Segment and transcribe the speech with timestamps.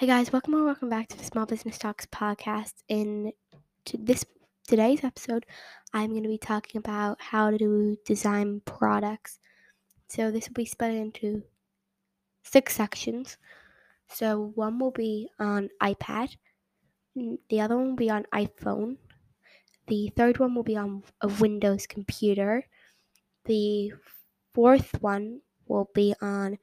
[0.00, 2.72] Hey guys, welcome or welcome back to the Small Business Talks podcast.
[2.88, 3.34] In
[3.84, 4.24] to this
[4.66, 5.44] today's episode,
[5.92, 9.40] I'm going to be talking about how to design products.
[10.08, 11.42] So this will be split into
[12.44, 13.36] six sections.
[14.08, 16.34] So one will be on iPad,
[17.14, 18.96] the other one will be on iPhone,
[19.86, 22.64] the third one will be on a Windows computer,
[23.44, 23.92] the
[24.54, 26.56] fourth one will be on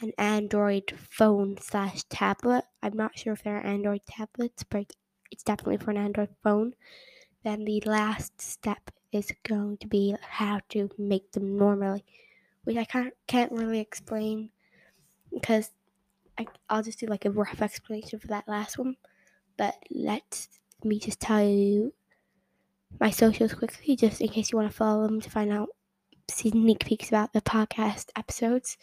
[0.00, 2.64] an Android phone slash tablet.
[2.82, 4.92] I'm not sure if there are Android tablets, but
[5.30, 6.74] it's definitely for an Android phone.
[7.44, 12.04] Then the last step is going to be how to make them normally,
[12.64, 14.50] which I can't can't really explain
[15.32, 15.70] because
[16.38, 18.96] I, I'll just do like a rough explanation for that last one.
[19.56, 20.48] But let
[20.84, 21.94] me just tell you
[23.00, 25.68] my socials quickly, just in case you want to follow them to find out
[26.28, 28.76] sneak peeks about the podcast episodes.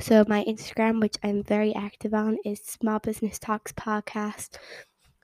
[0.00, 4.56] So my Instagram, which I'm very active on, is Small Business Talks Podcast.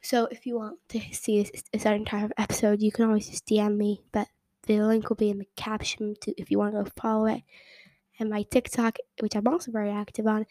[0.03, 3.47] So if you want to see a certain type of episode, you can always just
[3.47, 4.03] DM me.
[4.13, 4.29] But
[4.67, 7.43] the link will be in the caption to if you want to go follow it.
[8.21, 10.45] And my TikTok, which I'm also very active on,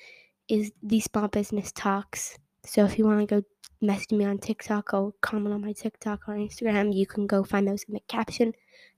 [0.47, 2.39] is the Small Business Talks.
[2.65, 3.47] So if you want to go
[3.79, 7.67] message me on TikTok or comment on my TikTok or Instagram, you can go find
[7.67, 8.53] those in the caption.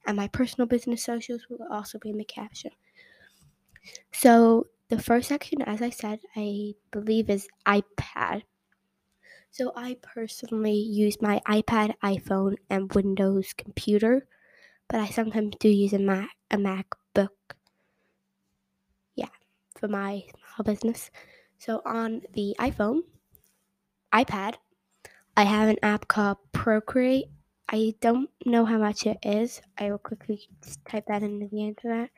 [0.05, 2.71] And my personal business socials will also be in the caption.
[4.13, 8.43] So the first section, as I said, I believe is iPad.
[9.51, 14.27] So I personally use my iPad, iPhone, and Windows computer,
[14.87, 17.29] but I sometimes do use a Mac, a MacBook.
[19.15, 19.33] Yeah,
[19.75, 21.09] for my small business.
[21.57, 23.01] So on the iPhone,
[24.13, 24.55] iPad,
[25.35, 27.29] I have an app called Procreate.
[27.69, 29.61] I don't know how much it is.
[29.77, 30.47] I will quickly
[30.87, 32.09] type that into the internet.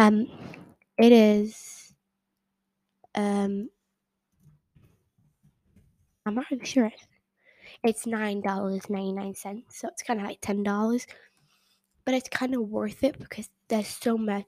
[0.00, 0.26] Um,
[1.00, 1.94] it is
[3.14, 3.68] um
[6.24, 6.90] I'm not really sure.
[7.84, 11.06] It's nine dollars ninety nine cents, so it's kind of like ten dollars,
[12.04, 14.46] but it's kind of worth it because there's so much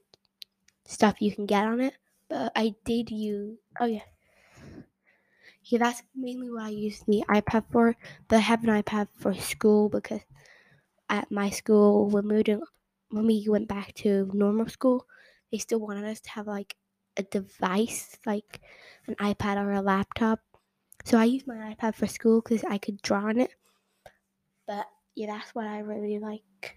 [0.85, 1.95] stuff you can get on it.
[2.29, 4.03] But I did use oh yeah,
[5.63, 7.95] yeah that's mainly what I use the iPad for.
[8.27, 10.21] But I have an iPad for school because
[11.09, 12.61] at my school when we were
[13.11, 15.07] when we went back to normal school,
[15.53, 16.75] they still wanted us to have like
[17.15, 18.59] a device like
[19.05, 20.39] an iPad or a laptop.
[21.05, 23.53] So I use my iPad for school because I could draw on it.
[24.65, 26.75] But yeah, that's what I really like.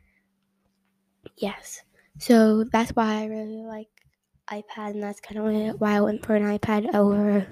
[1.39, 1.83] Yes.
[2.19, 3.89] So that's why I really like
[4.51, 7.47] iPad, and that's kind of why I went for an iPad over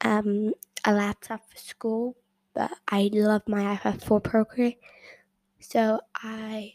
[0.00, 0.54] um,
[0.86, 2.16] a laptop for school.
[2.54, 4.78] But I love my iPad for Procreate.
[5.60, 6.72] So I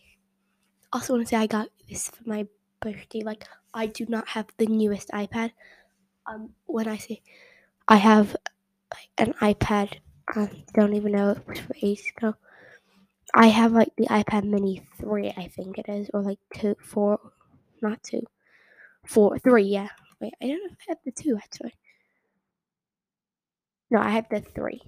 [0.91, 2.47] also want to say I got this for my
[2.83, 3.21] birthday.
[3.23, 5.51] Like I do not have the newest iPad.
[6.27, 7.21] Um, when I say
[7.88, 8.35] I have
[9.17, 9.99] an iPad,
[10.29, 12.35] I don't even know it was for ages ago.
[13.33, 17.19] I have like the iPad Mini three, I think it is, or like two, four,
[17.81, 18.21] not two,
[19.07, 19.63] four, three.
[19.65, 19.89] Yeah.
[20.21, 21.73] Wait, I don't know if I have the two actually.
[23.91, 24.81] No, I have the three.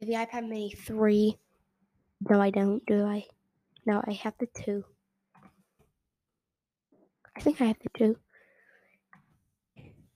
[0.00, 1.38] The iPad Mini three.
[2.28, 2.84] No, I don't.
[2.86, 3.24] Do I?
[3.86, 4.84] No, I have the two.
[7.38, 8.16] I think I have the two.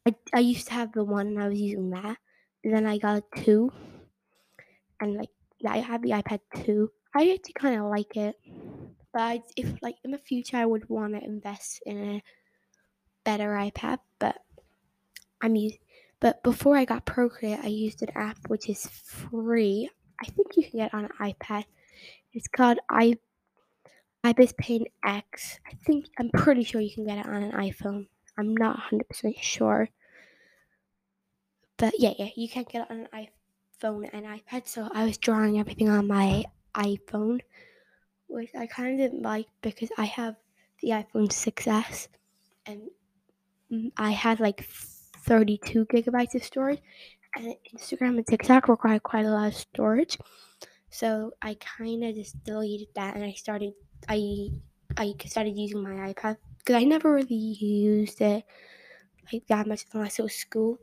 [0.05, 2.17] I, I used to have the one and I was using that.
[2.65, 3.73] Then I got a two.
[5.01, 5.29] And like
[5.61, 6.91] yeah, I have the iPad two.
[7.15, 8.35] I actually kinda like it.
[9.13, 12.23] But I, if like in the future I would want to invest in a
[13.23, 14.39] better iPad, but
[15.41, 15.79] I'm using
[16.19, 19.89] but before I got Procreate, I used an app which is free.
[20.21, 21.67] I think you can get on an iPad.
[22.33, 23.17] It's called i
[24.25, 25.59] IBIS Paint X.
[25.67, 28.07] I think I'm pretty sure you can get it on an iPhone.
[28.39, 29.89] I'm not 100% sure.
[31.77, 33.29] But yeah, yeah, you can get it on an
[33.83, 34.69] iPhone and iPad.
[34.69, 36.45] So I was drawing everything on my
[36.75, 37.41] iPhone,
[38.29, 40.37] which I kind of didn't like because I have
[40.81, 42.09] the iPhone 6S
[42.67, 42.91] and
[43.97, 46.81] I had like 32 gigabytes of storage,
[47.35, 50.19] and Instagram and TikTok require quite a lot of storage.
[50.91, 53.73] So I kind of just deleted that and I started
[54.09, 54.51] I
[54.97, 58.45] I started using my iPad because I never really used it
[59.33, 60.79] like that much unless it was school.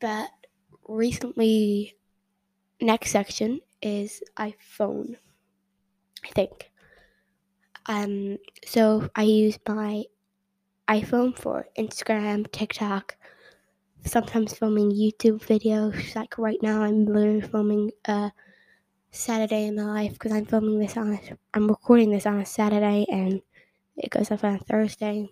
[0.00, 0.30] But
[0.88, 1.96] recently,
[2.80, 5.16] next section is iPhone.
[6.24, 6.70] I think.
[7.86, 10.04] Um, so I use my
[10.88, 13.16] iPhone for Instagram, TikTok,
[14.04, 16.14] sometimes filming YouTube videos.
[16.14, 18.32] Like right now, I'm literally filming a
[19.14, 21.14] Saturday in the life because I'm filming this on.
[21.14, 21.20] A,
[21.54, 23.40] I'm recording this on a Saturday and
[23.96, 25.28] it goes up on Thursday.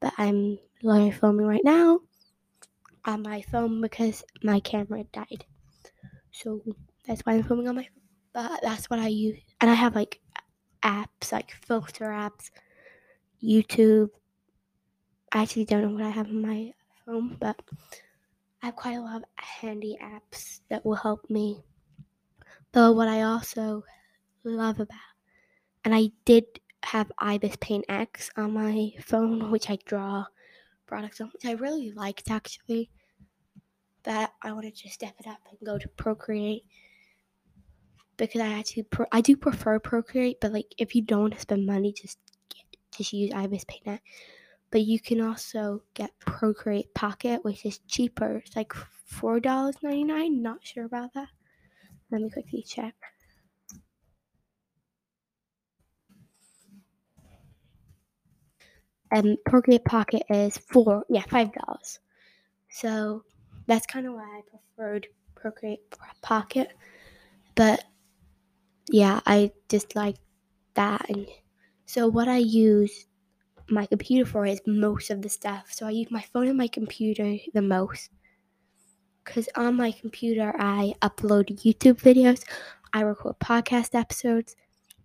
[0.00, 2.00] But I'm literally filming right now
[3.04, 5.44] on my phone because my camera died.
[6.32, 6.62] So
[7.06, 7.90] that's why I'm filming on my phone.
[8.32, 9.38] But that's what I use.
[9.60, 10.20] And I have like
[10.82, 12.50] apps, like filter apps,
[13.42, 14.08] YouTube.
[15.32, 16.72] I actually don't know what I have on my
[17.04, 17.60] phone, but
[18.62, 21.62] I have quite a lot of handy apps that will help me.
[22.72, 23.84] But what I also
[24.44, 24.98] love about,
[25.84, 26.44] and I did
[26.82, 30.26] have Ibis Paint X on my phone, which I draw
[30.86, 32.90] products on, which I really liked actually.
[34.04, 36.64] That I wanted to step it up and go to Procreate
[38.16, 41.92] because I actually pro- I do prefer Procreate, but like if you don't spend money,
[41.92, 42.18] just
[42.48, 42.62] get,
[42.96, 44.02] just use Ibis Paint X.
[44.70, 48.42] But you can also get Procreate Pocket, which is cheaper.
[48.44, 50.42] It's like four dollars ninety nine.
[50.42, 51.28] Not sure about that.
[52.10, 52.94] Let me quickly check.
[59.10, 62.00] And Procreate Pocket is four, yeah, five dollars.
[62.70, 63.24] So
[63.66, 65.80] that's kind of why I preferred Procreate
[66.22, 66.72] Pocket.
[67.54, 67.84] But
[68.90, 70.16] yeah, I just like
[70.74, 71.08] that.
[71.10, 71.26] And
[71.86, 73.06] so what I use
[73.70, 75.72] my computer for is most of the stuff.
[75.72, 78.10] So I use my phone and my computer the most.
[79.26, 82.44] Because on my computer, I upload YouTube videos,
[82.92, 84.56] I record podcast episodes.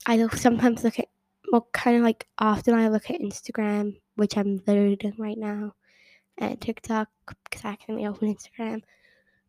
[0.05, 1.09] I sometimes look at,
[1.51, 5.73] well, kind of like often I look at Instagram, which I'm literally doing right now,
[6.37, 8.83] and TikTok because I accidentally open Instagram.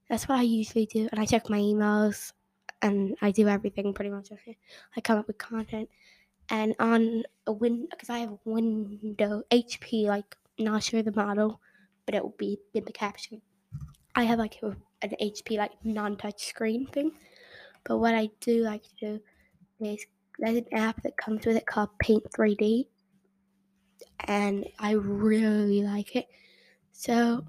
[0.09, 1.09] That's what I usually do.
[1.13, 2.33] And I check my emails
[2.81, 4.31] and I do everything pretty much.
[4.97, 5.89] I come up with content
[6.49, 11.61] and on a win because I have a window HP, like not sure the model,
[12.05, 13.41] but it will be in the caption.
[14.15, 17.13] I have like a, an HP like non-touch screen thing.
[17.85, 19.21] But what I do like to do
[19.81, 20.07] is
[20.39, 22.87] there's an app that comes with it called Paint 3D,
[24.21, 26.27] and I really like it.
[26.93, 27.45] So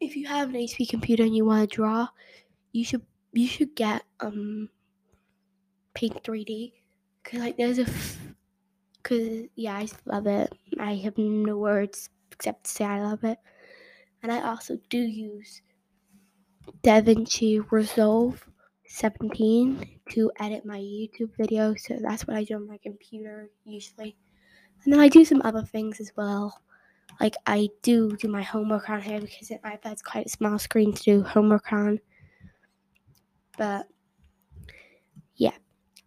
[0.00, 2.08] if you have an HP computer and you want to draw,
[2.72, 3.02] you should
[3.32, 4.68] you should get um
[5.94, 6.72] Paint 3D
[7.22, 7.86] because like there's a
[9.02, 10.52] because yeah I love it.
[10.78, 13.38] I have no words except to say I love it,
[14.22, 15.62] and I also do use
[16.82, 18.46] DaVinci Resolve
[18.86, 21.80] 17 to edit my YouTube videos.
[21.80, 24.16] So that's what I do on my computer usually.
[24.84, 26.60] And then I do some other things as well.
[27.20, 30.92] Like I do do my homework on here because an iPad's quite a small screen
[30.92, 32.00] to do homework on.
[33.58, 33.86] But
[35.36, 35.56] yeah.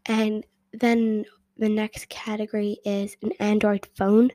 [0.05, 1.25] And then
[1.57, 4.31] the next category is an Android phone.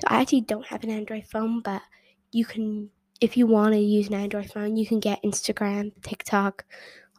[0.00, 1.82] So I actually don't have an Android phone, but
[2.30, 2.90] you can
[3.20, 6.64] if you want to use an Android phone, you can get Instagram, TikTok,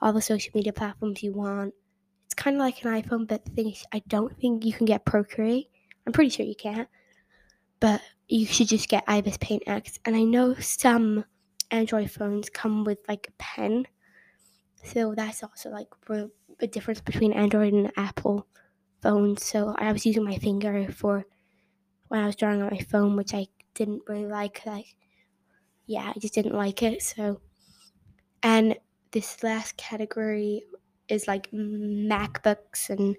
[0.01, 1.73] all the social media platforms you want.
[2.25, 4.85] It's kind of like an iPhone, but the thing is, I don't think you can
[4.85, 5.69] get Procreate.
[6.05, 6.87] I'm pretty sure you can't,
[7.79, 9.99] but you should just get Ibis Paint X.
[10.05, 11.25] And I know some
[11.71, 13.85] Android phones come with like a pen,
[14.83, 15.87] so that's also like
[16.61, 18.47] a difference between Android and Apple
[19.01, 19.43] phones.
[19.43, 21.25] So I was using my finger for
[22.07, 24.61] when I was drawing on my phone, which I didn't really like.
[24.65, 24.95] Like
[25.89, 27.01] yeah, I just didn't like it.
[27.01, 27.41] So,
[28.43, 28.77] and
[29.09, 30.61] this last category
[31.07, 33.17] is like MacBooks and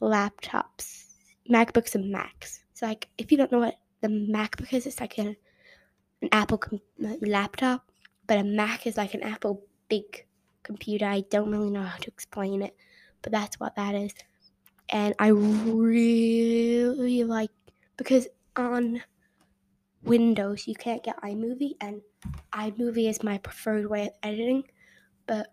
[0.00, 1.06] laptops,
[1.50, 2.62] MacBooks and Macs.
[2.74, 5.36] So, like, if you don't know what the MacBook is, it's like a,
[6.22, 6.80] an Apple com-
[7.20, 7.90] laptop,
[8.28, 10.24] but a Mac is like an Apple big
[10.62, 11.06] computer.
[11.06, 12.76] I don't really know how to explain it,
[13.22, 14.14] but that's what that is.
[14.90, 17.50] And I really like
[17.96, 19.02] because on
[20.04, 22.02] Windows, you can't get iMovie, and
[22.52, 24.64] iMovie is my preferred way of editing.
[25.26, 25.52] But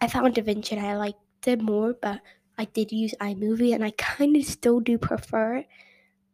[0.00, 2.20] I found DaVinci and I liked it more, but
[2.58, 5.66] I did use iMovie, and I kind of still do prefer it.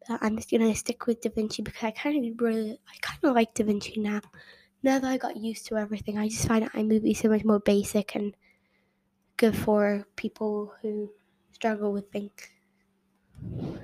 [0.09, 3.35] But I'm just gonna stick with DaVinci because I kind of really, I kind of
[3.35, 4.21] like DaVinci now.
[4.83, 8.15] Now that I got used to everything, I just find iMovie so much more basic
[8.15, 8.35] and
[9.37, 11.11] good for people who
[11.53, 12.33] struggle with things,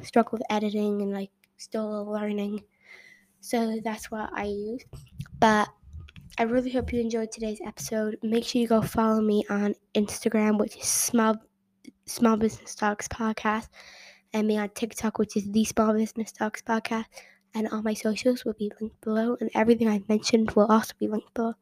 [0.03, 2.63] struggle with editing and like still learning.
[3.45, 4.83] So that's what I use.
[5.39, 5.69] But
[6.39, 8.17] I really hope you enjoyed today's episode.
[8.23, 11.37] Make sure you go follow me on Instagram, which is Small
[12.07, 13.69] Small Business Talks Podcast,
[14.33, 17.05] and me on TikTok, which is the Small Business Talks Podcast.
[17.55, 21.07] And all my socials will be linked below, and everything I've mentioned will also be
[21.09, 21.53] linked below.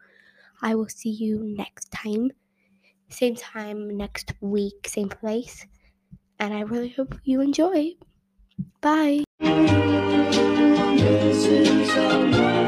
[0.63, 2.31] I will see you next time,
[3.11, 5.67] same time next week, same place.
[6.39, 7.95] And I really hope you enjoy.
[8.81, 9.25] Bye.
[11.03, 12.62] This is